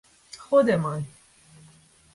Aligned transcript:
خودمان 0.49 1.05